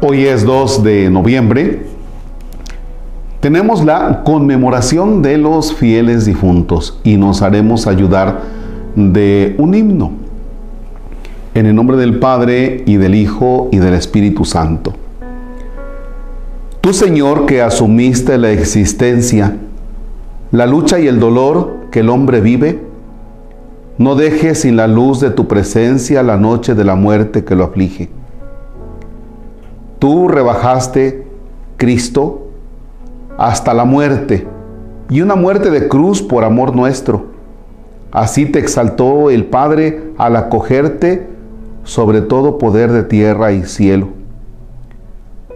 Hoy 0.00 0.26
es 0.26 0.44
2 0.44 0.84
de 0.84 1.10
noviembre. 1.10 1.82
Tenemos 3.40 3.84
la 3.84 4.22
conmemoración 4.22 5.22
de 5.22 5.38
los 5.38 5.74
fieles 5.74 6.24
difuntos 6.24 7.00
y 7.02 7.16
nos 7.16 7.42
haremos 7.42 7.88
ayudar 7.88 8.42
de 8.94 9.56
un 9.58 9.74
himno. 9.74 10.12
En 11.52 11.66
el 11.66 11.74
nombre 11.74 11.96
del 11.96 12.20
Padre 12.20 12.84
y 12.86 12.96
del 12.96 13.16
Hijo 13.16 13.70
y 13.72 13.78
del 13.78 13.94
Espíritu 13.94 14.44
Santo. 14.44 14.94
Tú 16.80 16.92
Señor 16.92 17.46
que 17.46 17.60
asumiste 17.60 18.38
la 18.38 18.52
existencia, 18.52 19.56
la 20.52 20.66
lucha 20.66 21.00
y 21.00 21.08
el 21.08 21.18
dolor 21.18 21.88
que 21.90 22.00
el 22.00 22.08
hombre 22.08 22.40
vive, 22.40 22.80
no 23.98 24.14
dejes 24.14 24.60
sin 24.60 24.76
la 24.76 24.86
luz 24.86 25.18
de 25.18 25.30
tu 25.30 25.48
presencia 25.48 26.22
la 26.22 26.36
noche 26.36 26.76
de 26.76 26.84
la 26.84 26.94
muerte 26.94 27.44
que 27.44 27.56
lo 27.56 27.64
aflige. 27.64 28.10
Tú 29.98 30.28
rebajaste, 30.28 31.26
Cristo, 31.76 32.48
hasta 33.36 33.74
la 33.74 33.84
muerte, 33.84 34.46
y 35.10 35.20
una 35.20 35.34
muerte 35.34 35.70
de 35.70 35.88
cruz 35.88 36.22
por 36.22 36.44
amor 36.44 36.74
nuestro. 36.74 37.26
Así 38.12 38.46
te 38.46 38.58
exaltó 38.58 39.30
el 39.30 39.46
Padre 39.46 40.12
al 40.16 40.36
acogerte 40.36 41.26
sobre 41.88 42.20
todo 42.20 42.58
poder 42.58 42.92
de 42.92 43.02
tierra 43.02 43.52
y 43.52 43.64
cielo. 43.64 44.08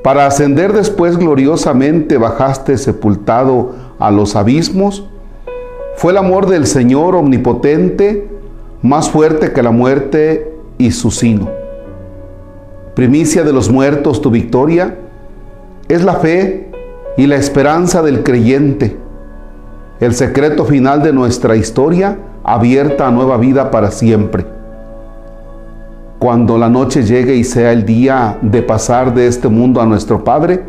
Para 0.02 0.26
ascender 0.26 0.72
después 0.72 1.18
gloriosamente 1.18 2.16
bajaste 2.16 2.78
sepultado 2.78 3.72
a 3.98 4.10
los 4.10 4.34
abismos. 4.34 5.06
Fue 5.94 6.12
el 6.12 6.18
amor 6.18 6.46
del 6.48 6.66
Señor 6.66 7.14
omnipotente 7.14 8.28
más 8.80 9.10
fuerte 9.10 9.52
que 9.52 9.62
la 9.62 9.70
muerte 9.70 10.52
y 10.78 10.90
su 10.90 11.10
sino. 11.10 11.61
Primicia 12.94 13.42
de 13.42 13.52
los 13.52 13.70
muertos, 13.70 14.20
tu 14.20 14.30
victoria 14.30 14.96
es 15.88 16.04
la 16.04 16.14
fe 16.14 16.70
y 17.16 17.26
la 17.26 17.36
esperanza 17.36 18.02
del 18.02 18.22
creyente, 18.22 18.98
el 20.00 20.14
secreto 20.14 20.64
final 20.64 21.02
de 21.02 21.12
nuestra 21.12 21.56
historia 21.56 22.18
abierta 22.44 23.06
a 23.06 23.10
nueva 23.10 23.36
vida 23.38 23.70
para 23.70 23.90
siempre. 23.90 24.44
Cuando 26.18 26.58
la 26.58 26.68
noche 26.68 27.02
llegue 27.02 27.34
y 27.34 27.44
sea 27.44 27.72
el 27.72 27.84
día 27.84 28.38
de 28.42 28.62
pasar 28.62 29.14
de 29.14 29.26
este 29.26 29.48
mundo 29.48 29.80
a 29.80 29.86
nuestro 29.86 30.22
Padre, 30.22 30.62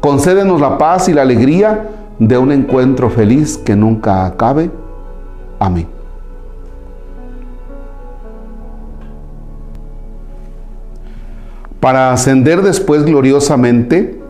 concédenos 0.00 0.60
la 0.60 0.78
paz 0.78 1.08
y 1.08 1.12
la 1.12 1.22
alegría 1.22 1.88
de 2.18 2.38
un 2.38 2.52
encuentro 2.52 3.10
feliz 3.10 3.58
que 3.58 3.74
nunca 3.74 4.26
acabe. 4.26 4.70
Amén. 5.58 6.01
Para 11.82 12.12
ascender 12.12 12.62
después 12.62 13.04
gloriosamente, 13.04 14.20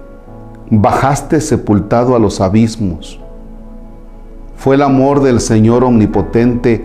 bajaste 0.70 1.39
sepultado 1.39 2.17
a 2.17 2.19
los 2.19 2.41
abismos. 2.41 3.20
Fue 4.56 4.77
el 4.77 4.81
amor 4.81 5.22
del 5.22 5.39
Señor 5.39 5.84
omnipotente 5.84 6.83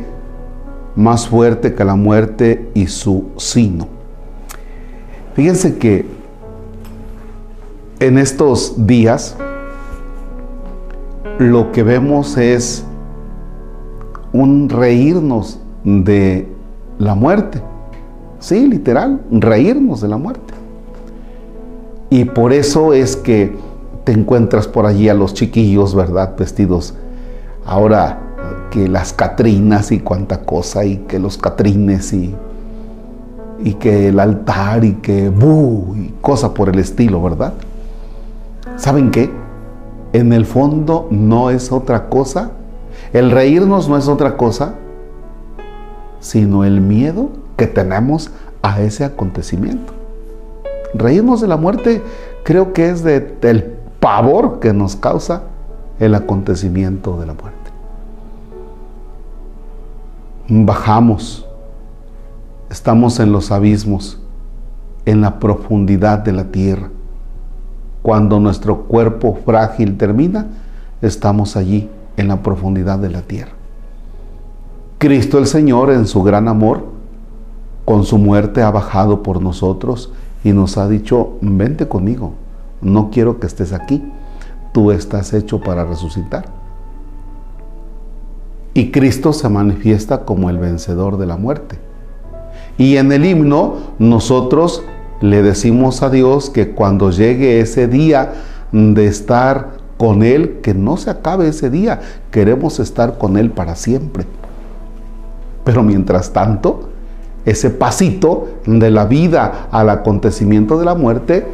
más 0.94 1.30
fuerte 1.30 1.74
que 1.74 1.86
la 1.86 1.96
muerte 1.96 2.70
y 2.74 2.88
su 2.88 3.30
sino. 3.38 3.88
Fíjense 5.36 5.78
que 5.78 6.06
en 8.02 8.18
estos 8.18 8.86
días 8.86 9.38
lo 11.40 11.72
que 11.72 11.84
vemos 11.84 12.36
es 12.36 12.84
un 14.34 14.68
reírnos 14.68 15.62
de 15.86 16.46
la 17.00 17.16
muerte. 17.16 17.62
Sí, 18.40 18.68
literal, 18.68 19.22
reírnos 19.32 20.02
de 20.02 20.10
la 20.10 20.18
muerte. 20.18 20.57
Y 22.10 22.26
por 22.26 22.54
eso 22.54 22.94
es 22.94 23.16
que 23.18 23.56
te 24.04 24.14
encuentras 24.14 24.68
por 24.68 24.86
allí 24.86 25.10
a 25.10 25.14
los 25.14 25.34
chiquillos, 25.34 25.94
¿verdad? 25.94 26.36
Vestidos 26.38 26.94
ahora 27.66 28.20
que 28.72 28.88
las 28.88 29.12
catrinas 29.14 29.92
y 29.92 30.00
cuánta 30.00 30.42
cosa, 30.42 30.86
y 30.86 30.98
que 31.00 31.20
los 31.20 31.38
catrines 31.38 32.14
y, 32.14 32.34
y 33.60 33.74
que 33.74 34.10
el 34.10 34.20
altar 34.20 34.86
y 34.86 34.94
que 34.94 35.30
bu 35.30 35.96
y 35.98 36.14
cosa 36.22 36.54
por 36.54 36.70
el 36.70 36.80
estilo, 36.80 37.22
¿verdad? 37.22 37.54
¿Saben 38.78 39.12
qué? 39.12 39.30
En 40.14 40.32
el 40.32 40.46
fondo 40.46 41.08
no 41.12 41.50
es 41.50 41.72
otra 41.72 42.08
cosa, 42.08 42.52
el 43.12 43.32
reírnos 43.32 43.90
no 43.90 43.98
es 43.98 44.08
otra 44.08 44.38
cosa, 44.38 44.76
sino 46.20 46.64
el 46.64 46.80
miedo 46.80 47.30
que 47.58 47.68
tenemos 47.68 48.32
a 48.62 48.82
ese 48.82 49.04
acontecimiento. 49.04 49.97
Reírnos 50.94 51.42
de 51.42 51.48
la 51.48 51.58
muerte 51.58 52.04
creo 52.44 52.74
que 52.74 52.90
es 52.90 53.04
de, 53.04 53.20
del 53.20 53.64
pavor 54.00 54.60
que 54.60 54.74
nos 54.74 54.96
causa 54.96 55.44
el 56.00 56.16
acontecimiento 56.16 57.20
de 57.20 57.26
la 57.26 57.34
muerte. 57.34 57.58
Bajamos, 60.48 61.46
estamos 62.70 63.20
en 63.20 63.32
los 63.32 63.52
abismos, 63.52 64.20
en 65.06 65.22
la 65.22 65.40
profundidad 65.40 66.20
de 66.20 66.32
la 66.32 66.46
tierra. 66.46 66.90
Cuando 68.02 68.40
nuestro 68.40 68.84
cuerpo 68.84 69.38
frágil 69.46 69.98
termina, 69.98 70.48
estamos 71.02 71.58
allí, 71.58 71.90
en 72.16 72.28
la 72.28 72.42
profundidad 72.42 72.98
de 72.98 73.10
la 73.10 73.22
tierra. 73.22 73.52
Cristo 74.98 75.38
el 75.38 75.46
Señor, 75.46 75.92
en 75.92 76.08
su 76.08 76.24
gran 76.24 76.48
amor, 76.48 76.86
con 77.86 78.04
su 78.04 78.18
muerte 78.18 78.64
ha 78.64 78.72
bajado 78.72 79.22
por 79.22 79.42
nosotros 79.42 80.12
y 80.44 80.52
nos 80.52 80.78
ha 80.78 80.88
dicho, 80.88 81.38
vente 81.42 81.88
conmigo, 81.88 82.34
no 82.82 83.10
quiero 83.10 83.40
que 83.40 83.48
estés 83.48 83.74
aquí, 83.74 84.04
tú 84.72 84.92
estás 84.92 85.34
hecho 85.34 85.60
para 85.62 85.86
resucitar. 85.86 86.46
Y 88.74 88.92
Cristo 88.92 89.34
se 89.34 89.50
manifiesta 89.50 90.24
como 90.24 90.50
el 90.50 90.60
vencedor 90.60 91.18
de 91.18 91.26
la 91.26 91.38
muerte. 91.38 91.80
Y 92.78 92.98
en 92.98 93.12
el 93.12 93.26
himno 93.26 93.78
nosotros 93.98 94.84
le 95.20 95.42
decimos 95.42 96.04
a 96.04 96.12
Dios 96.12 96.52
que 96.52 96.72
cuando 96.72 97.10
llegue 97.10 97.60
ese 97.60 97.88
día 97.88 98.34
de 98.72 99.08
estar 99.08 99.78
con 99.98 100.22
Él, 100.22 100.60
que 100.62 100.76
no 100.76 100.98
se 100.98 101.10
acabe 101.10 101.48
ese 101.48 101.72
día, 101.72 102.02
queremos 102.30 102.80
estar 102.80 103.18
con 103.18 103.36
Él 103.38 103.50
para 103.50 103.76
siempre. 103.76 104.26
Pero 105.64 105.82
mientras 105.82 106.32
tanto, 106.32 106.90
ese 107.48 107.70
pasito 107.70 108.50
de 108.66 108.92
la 108.92 109.06
vida 109.06 109.70
al 109.72 109.90
acontecimiento 109.90 110.78
de 110.78 110.84
la 110.84 110.96
muerte 110.96 111.48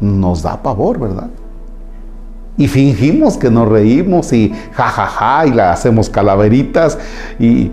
nos 0.00 0.42
da 0.42 0.60
pavor, 0.64 0.98
¿verdad? 0.98 1.30
Y 2.56 2.66
fingimos 2.66 3.36
que 3.36 3.48
nos 3.48 3.68
reímos 3.68 4.32
y 4.32 4.52
jajaja 4.72 5.06
ja, 5.06 5.38
ja, 5.38 5.46
y 5.46 5.52
la 5.52 5.72
hacemos 5.72 6.10
calaveritas 6.10 6.98
y 7.38 7.70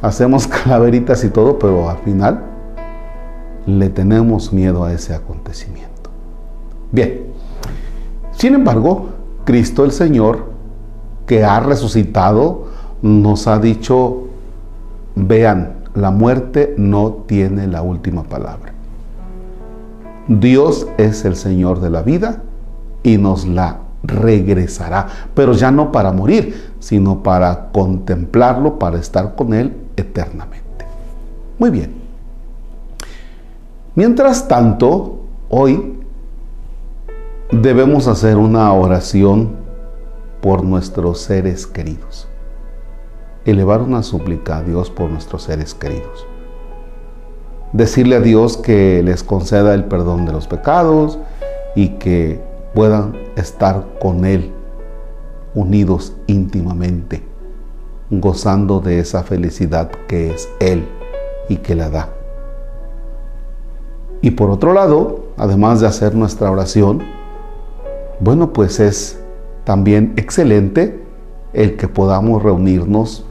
hacemos 0.00 0.46
calaveritas 0.64 1.24
y 1.24 1.30
todo, 1.30 1.58
pero 1.58 1.90
al 1.90 1.98
final 1.98 2.44
le 3.66 3.88
tenemos 3.88 4.52
miedo 4.52 4.84
a 4.84 4.92
ese 4.92 5.14
acontecimiento. 5.14 6.10
Bien, 6.92 7.22
sin 8.36 8.54
embargo, 8.54 9.08
Cristo 9.44 9.84
el 9.84 9.90
Señor, 9.90 10.52
que 11.26 11.42
ha 11.42 11.58
resucitado, 11.58 12.66
nos 13.02 13.48
ha 13.48 13.58
dicho, 13.58 14.28
vean, 15.16 15.81
la 15.94 16.10
muerte 16.10 16.74
no 16.78 17.24
tiene 17.26 17.66
la 17.66 17.82
última 17.82 18.22
palabra. 18.22 18.72
Dios 20.28 20.86
es 20.98 21.24
el 21.24 21.36
Señor 21.36 21.80
de 21.80 21.90
la 21.90 22.02
vida 22.02 22.42
y 23.02 23.18
nos 23.18 23.46
la 23.46 23.78
regresará, 24.02 25.06
pero 25.34 25.52
ya 25.52 25.70
no 25.70 25.92
para 25.92 26.12
morir, 26.12 26.72
sino 26.80 27.22
para 27.22 27.70
contemplarlo, 27.72 28.78
para 28.78 28.98
estar 28.98 29.34
con 29.34 29.52
Él 29.54 29.76
eternamente. 29.96 30.86
Muy 31.58 31.70
bien. 31.70 31.94
Mientras 33.94 34.48
tanto, 34.48 35.20
hoy 35.50 36.00
debemos 37.50 38.08
hacer 38.08 38.38
una 38.38 38.72
oración 38.72 39.50
por 40.40 40.64
nuestros 40.64 41.20
seres 41.20 41.66
queridos 41.66 42.28
elevar 43.44 43.82
una 43.82 44.02
súplica 44.02 44.58
a 44.58 44.62
Dios 44.62 44.90
por 44.90 45.10
nuestros 45.10 45.44
seres 45.44 45.74
queridos. 45.74 46.26
Decirle 47.72 48.16
a 48.16 48.20
Dios 48.20 48.56
que 48.56 49.02
les 49.02 49.22
conceda 49.22 49.74
el 49.74 49.84
perdón 49.84 50.26
de 50.26 50.32
los 50.32 50.46
pecados 50.46 51.18
y 51.74 51.90
que 51.90 52.40
puedan 52.74 53.16
estar 53.36 53.84
con 54.00 54.24
Él 54.24 54.52
unidos 55.54 56.14
íntimamente, 56.26 57.22
gozando 58.10 58.80
de 58.80 58.98
esa 58.98 59.22
felicidad 59.22 59.90
que 60.06 60.34
es 60.34 60.48
Él 60.60 60.86
y 61.48 61.56
que 61.56 61.74
la 61.74 61.88
da. 61.88 62.08
Y 64.20 64.32
por 64.32 64.50
otro 64.50 64.72
lado, 64.72 65.24
además 65.36 65.80
de 65.80 65.86
hacer 65.88 66.14
nuestra 66.14 66.50
oración, 66.50 67.02
bueno, 68.20 68.52
pues 68.52 68.78
es 68.78 69.18
también 69.64 70.12
excelente 70.16 71.02
el 71.52 71.76
que 71.76 71.88
podamos 71.88 72.42
reunirnos 72.42 73.24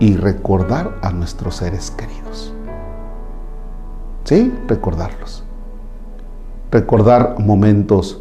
y 0.00 0.16
recordar 0.16 0.98
a 1.02 1.10
nuestros 1.10 1.56
seres 1.56 1.90
queridos. 1.90 2.52
¿Sí? 4.24 4.52
Recordarlos. 4.66 5.44
recordar 6.70 7.36
momentos 7.38 8.20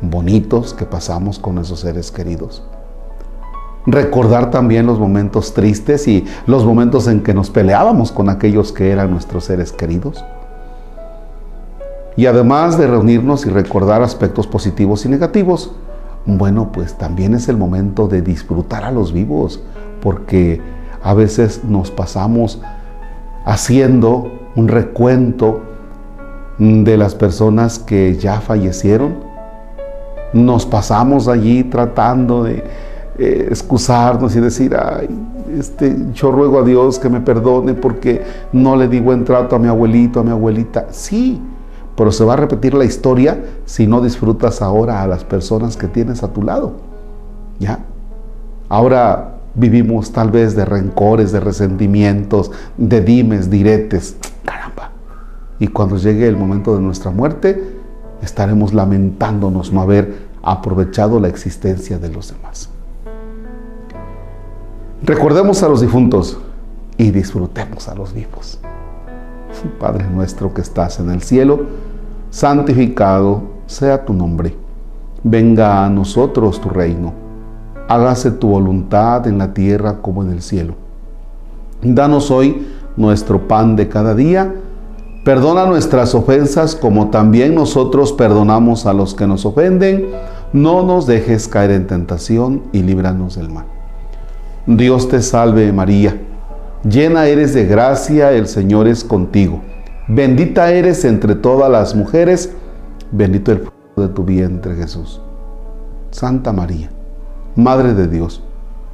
bonitos 0.00 0.72
que 0.72 0.86
pasamos 0.86 1.38
con 1.38 1.58
esos 1.58 1.80
seres 1.80 2.10
queridos. 2.10 2.62
Recordar 3.86 4.50
también 4.50 4.86
los 4.86 4.98
momentos 4.98 5.54
tristes 5.54 6.08
y 6.08 6.24
los 6.46 6.64
momentos 6.64 7.06
en 7.08 7.22
que 7.22 7.34
nos 7.34 7.50
peleábamos 7.50 8.12
con 8.12 8.28
aquellos 8.28 8.72
que 8.72 8.90
eran 8.90 9.10
nuestros 9.10 9.44
seres 9.44 9.72
queridos. 9.72 10.24
Y 12.16 12.26
además 12.26 12.78
de 12.78 12.86
reunirnos 12.86 13.46
y 13.46 13.50
recordar 13.50 14.02
aspectos 14.02 14.46
positivos 14.46 15.04
y 15.04 15.08
negativos, 15.08 15.72
bueno, 16.24 16.70
pues 16.72 16.96
también 16.96 17.34
es 17.34 17.48
el 17.48 17.56
momento 17.56 18.06
de 18.06 18.22
disfrutar 18.22 18.84
a 18.84 18.90
los 18.92 19.12
vivos, 19.12 19.60
porque 20.00 20.60
a 21.02 21.14
veces 21.14 21.62
nos 21.64 21.90
pasamos 21.90 22.60
haciendo 23.44 24.30
un 24.54 24.68
recuento 24.68 25.60
de 26.58 26.96
las 26.96 27.14
personas 27.14 27.78
que 27.78 28.16
ya 28.16 28.40
fallecieron. 28.40 29.16
Nos 30.32 30.64
pasamos 30.64 31.28
allí 31.28 31.64
tratando 31.64 32.44
de 32.44 32.64
eh, 33.18 33.48
excusarnos 33.50 34.34
y 34.36 34.40
decir, 34.40 34.76
ay, 34.76 35.08
este, 35.58 35.94
yo 36.14 36.30
ruego 36.30 36.60
a 36.60 36.62
Dios 36.62 36.98
que 36.98 37.08
me 37.08 37.20
perdone 37.20 37.74
porque 37.74 38.22
no 38.52 38.76
le 38.76 38.88
di 38.88 39.00
buen 39.00 39.24
trato 39.24 39.56
a 39.56 39.58
mi 39.58 39.68
abuelito, 39.68 40.20
a 40.20 40.22
mi 40.22 40.30
abuelita. 40.30 40.86
Sí, 40.90 41.40
pero 41.96 42.10
se 42.12 42.24
va 42.24 42.34
a 42.34 42.36
repetir 42.36 42.74
la 42.74 42.84
historia 42.84 43.42
si 43.66 43.86
no 43.86 44.00
disfrutas 44.00 44.62
ahora 44.62 45.02
a 45.02 45.06
las 45.06 45.24
personas 45.24 45.76
que 45.76 45.88
tienes 45.88 46.22
a 46.22 46.32
tu 46.32 46.42
lado. 46.42 46.72
¿Ya? 47.58 47.80
Ahora 48.68 49.31
vivimos 49.54 50.12
tal 50.12 50.30
vez 50.30 50.56
de 50.56 50.64
rencores, 50.64 51.32
de 51.32 51.40
resentimientos, 51.40 52.50
de 52.76 53.00
dimes, 53.00 53.50
diretes. 53.50 54.16
Caramba. 54.44 54.90
Y 55.58 55.68
cuando 55.68 55.96
llegue 55.96 56.26
el 56.26 56.36
momento 56.36 56.74
de 56.74 56.82
nuestra 56.82 57.10
muerte, 57.10 57.80
estaremos 58.22 58.72
lamentándonos 58.72 59.72
no 59.72 59.82
haber 59.82 60.30
aprovechado 60.42 61.20
la 61.20 61.28
existencia 61.28 61.98
de 61.98 62.08
los 62.08 62.32
demás. 62.32 62.70
Recordemos 65.04 65.62
a 65.62 65.68
los 65.68 65.80
difuntos 65.80 66.38
y 66.96 67.10
disfrutemos 67.10 67.88
a 67.88 67.94
los 67.94 68.12
vivos. 68.12 68.60
Padre 69.78 70.06
nuestro 70.08 70.52
que 70.54 70.60
estás 70.60 70.98
en 70.98 71.10
el 71.10 71.22
cielo, 71.22 71.66
santificado 72.30 73.42
sea 73.66 74.04
tu 74.04 74.12
nombre. 74.12 74.56
Venga 75.22 75.84
a 75.84 75.88
nosotros 75.88 76.60
tu 76.60 76.68
reino. 76.68 77.21
Hágase 77.88 78.30
tu 78.30 78.48
voluntad 78.48 79.26
en 79.26 79.38
la 79.38 79.54
tierra 79.54 79.98
como 80.00 80.22
en 80.22 80.30
el 80.30 80.42
cielo. 80.42 80.74
Danos 81.82 82.30
hoy 82.30 82.66
nuestro 82.96 83.48
pan 83.48 83.76
de 83.76 83.88
cada 83.88 84.14
día. 84.14 84.54
Perdona 85.24 85.66
nuestras 85.66 86.14
ofensas 86.14 86.74
como 86.74 87.10
también 87.10 87.54
nosotros 87.54 88.12
perdonamos 88.12 88.86
a 88.86 88.92
los 88.92 89.14
que 89.14 89.26
nos 89.26 89.46
ofenden. 89.46 90.10
No 90.52 90.82
nos 90.82 91.06
dejes 91.06 91.48
caer 91.48 91.70
en 91.70 91.86
tentación 91.86 92.62
y 92.72 92.82
líbranos 92.82 93.36
del 93.36 93.50
mal. 93.50 93.66
Dios 94.66 95.08
te 95.08 95.22
salve 95.22 95.72
María 95.72 96.16
Llena 96.88 97.26
eres 97.26 97.54
de 97.54 97.64
gracia, 97.64 98.32
el 98.32 98.48
Señor 98.48 98.88
es 98.88 99.04
contigo. 99.04 99.60
Bendita 100.08 100.72
eres 100.72 101.04
entre 101.04 101.36
todas 101.36 101.70
las 101.70 101.94
mujeres, 101.94 102.52
bendito 103.12 103.52
el 103.52 103.58
fruto 103.58 104.02
de 104.02 104.08
tu 104.08 104.24
vientre 104.24 104.74
Jesús. 104.74 105.20
Santa 106.10 106.52
María, 106.52 106.90
Madre 107.56 107.94
de 107.94 108.08
Dios, 108.08 108.42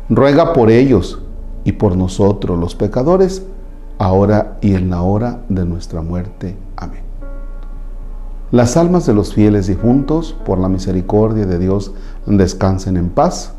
ruega 0.09 0.53
por 0.53 0.71
ellos 0.71 1.23
y 1.65 1.73
por 1.73 1.97
nosotros 1.97 2.59
los 2.59 2.75
pecadores, 2.75 3.45
ahora 3.99 4.59
y 4.61 4.75
en 4.75 4.91
la 4.91 5.03
hora 5.03 5.43
de 5.49 5.65
nuestra 5.65 6.03
muerte. 6.03 6.57
Amén. 6.77 7.03
Las 8.51 8.77
almas 8.77 9.07
de 9.07 9.13
los 9.15 9.35
fieles 9.35 9.67
difuntos, 9.67 10.35
por 10.45 10.59
la 10.59 10.69
misericordia 10.69 11.47
de 11.47 11.59
Dios, 11.59 11.93
descansen 12.27 12.97
en 12.97 13.11
paz. 13.11 13.53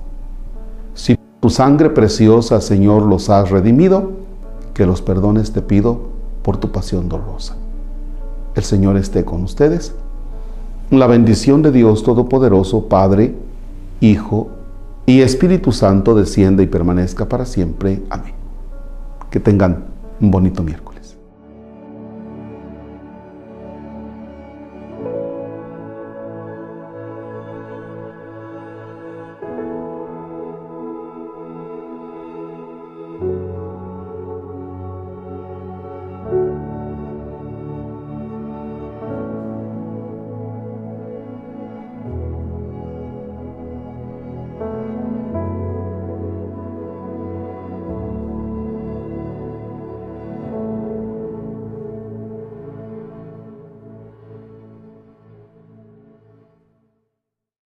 Si 0.95 1.15
tu 1.39 1.49
sangre 1.49 1.91
preciosa, 1.91 2.59
Señor, 2.59 3.03
los 3.03 3.29
has 3.29 3.51
redimido, 3.51 4.11
que 4.73 4.85
los 4.85 5.01
perdones 5.01 5.53
te 5.53 5.61
pido 5.61 6.09
por 6.41 6.57
tu 6.57 6.71
pasión 6.71 7.07
dolorosa. 7.07 7.55
El 8.55 8.63
Señor 8.63 8.97
esté 8.97 9.23
con 9.23 9.43
ustedes. 9.43 9.93
La 10.89 11.05
bendición 11.05 11.61
de 11.61 11.71
Dios 11.71 12.03
Todopoderoso, 12.03 12.89
Padre, 12.89 13.35
Hijo 14.01 14.49
y 15.09 15.23
Espíritu 15.23 15.71
Santo 15.71 16.13
descienda 16.13 16.61
y 16.61 16.67
permanezca 16.67 17.27
para 17.27 17.43
siempre. 17.43 18.03
Amén. 18.11 18.35
Que 19.31 19.39
tengan 19.39 19.85
un 20.21 20.29
bonito 20.29 20.61
miércoles. 20.61 20.88